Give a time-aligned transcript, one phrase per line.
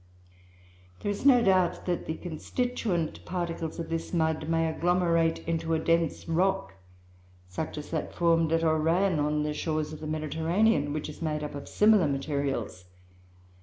[1.01, 5.79] There is no doubt that the constituent particles of this mud may agglomerate into a
[5.79, 6.73] dense rock,
[7.47, 11.43] such as that formed at Oran on the shores of the Mediterranean, which is made
[11.43, 12.85] up of similar materials.